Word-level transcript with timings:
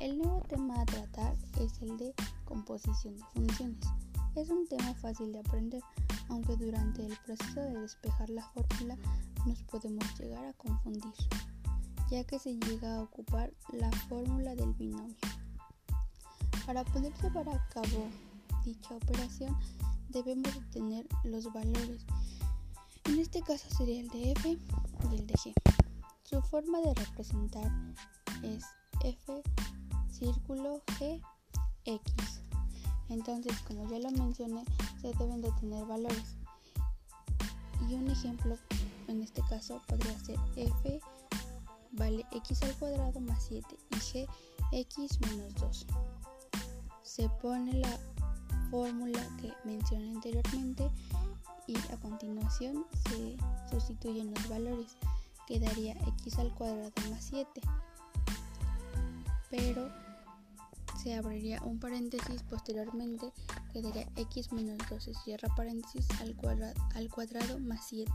El 0.00 0.16
nuevo 0.16 0.40
tema 0.48 0.80
a 0.80 0.86
tratar 0.86 1.36
es 1.60 1.82
el 1.82 1.98
de 1.98 2.14
composición 2.46 3.18
de 3.18 3.24
funciones. 3.34 3.86
Es 4.34 4.48
un 4.48 4.66
tema 4.66 4.94
fácil 4.94 5.30
de 5.30 5.40
aprender, 5.40 5.82
aunque 6.30 6.56
durante 6.56 7.04
el 7.04 7.14
proceso 7.18 7.60
de 7.60 7.80
despejar 7.80 8.30
la 8.30 8.42
fórmula 8.48 8.96
nos 9.44 9.62
podemos 9.64 10.18
llegar 10.18 10.42
a 10.46 10.54
confundir, 10.54 11.12
ya 12.10 12.24
que 12.24 12.38
se 12.38 12.56
llega 12.56 12.96
a 12.96 13.02
ocupar 13.02 13.52
la 13.74 13.90
fórmula 14.08 14.54
del 14.54 14.72
binomio. 14.72 15.16
Para 16.64 16.82
poder 16.82 17.12
llevar 17.22 17.50
a 17.50 17.68
cabo 17.68 18.08
dicha 18.64 18.94
operación 18.94 19.54
debemos 20.08 20.58
tener 20.70 21.06
los 21.24 21.52
valores. 21.52 22.06
En 23.04 23.18
este 23.18 23.42
caso 23.42 23.68
sería 23.76 24.00
el 24.00 24.08
de 24.08 24.32
f 24.32 24.48
y 24.48 25.14
el 25.14 25.26
de 25.26 25.34
g. 25.34 25.52
Su 26.22 26.40
forma 26.40 26.80
de 26.80 26.94
representar 26.94 27.70
es 28.42 28.64
f 29.04 29.42
círculo 30.20 30.82
g 30.98 31.20
x. 31.86 32.42
Entonces, 33.08 33.58
como 33.66 33.90
ya 33.90 33.98
lo 33.98 34.10
mencioné, 34.12 34.64
se 35.00 35.12
deben 35.14 35.40
de 35.40 35.50
tener 35.52 35.84
valores. 35.86 36.36
Y 37.88 37.94
un 37.94 38.08
ejemplo 38.08 38.56
en 39.08 39.22
este 39.22 39.42
caso 39.48 39.82
podría 39.88 40.16
ser 40.20 40.38
f 40.54 41.00
vale 41.92 42.24
x 42.32 42.62
al 42.62 42.74
cuadrado 42.76 43.20
más 43.20 43.44
7 43.48 43.66
y 43.90 43.96
g 43.96 44.28
x 44.72 45.20
menos 45.22 45.54
2. 45.54 45.86
Se 47.02 47.28
pone 47.42 47.72
la 47.72 47.98
fórmula 48.70 49.20
que 49.40 49.52
mencioné 49.64 50.10
anteriormente 50.10 50.88
y 51.66 51.76
a 51.92 51.96
continuación 52.00 52.86
se 53.08 53.36
sustituyen 53.70 54.32
los 54.32 54.48
valores. 54.48 54.96
Quedaría 55.48 55.94
x 56.18 56.38
al 56.38 56.54
cuadrado 56.54 56.92
más 57.10 57.24
7. 57.24 57.60
Pero 59.50 59.90
se 61.02 61.14
abriría 61.14 61.62
un 61.62 61.78
paréntesis 61.78 62.42
posteriormente 62.42 63.32
quedaría 63.72 64.06
x 64.16 64.52
menos 64.52 64.78
2 64.90 65.02
se 65.02 65.14
cierra 65.14 65.48
paréntesis 65.56 66.06
al 66.20 66.36
cuadrado, 66.36 66.74
al 66.94 67.08
cuadrado 67.08 67.58
más 67.58 67.86
7 67.88 68.10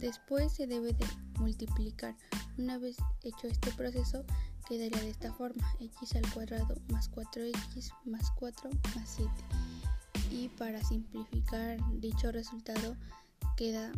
después 0.00 0.52
se 0.52 0.66
debe 0.66 0.92
de 0.92 1.06
multiplicar. 1.38 2.16
Una 2.58 2.78
vez 2.78 2.96
hecho 3.22 3.46
este 3.46 3.70
proceso 3.72 4.24
quedaría 4.68 5.00
de 5.00 5.10
esta 5.10 5.32
forma 5.32 5.74
x 5.80 6.16
al 6.16 6.32
cuadrado 6.32 6.74
más 6.88 7.10
4x 7.10 7.92
más 8.04 8.30
4 8.32 8.70
más 8.94 9.08
7 9.16 9.30
y 10.30 10.48
para 10.50 10.82
simplificar 10.84 11.78
dicho 12.00 12.30
resultado 12.32 12.96
queda 13.56 13.92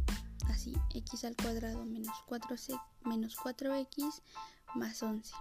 así 0.49 0.75
x 0.95 1.25
al 1.25 1.37
cuadrado 1.37 1.85
menos 1.85 2.17
4 2.27 2.57
menos 3.05 3.37
4x 3.37 4.23
más 4.75 5.03
11 5.03 5.33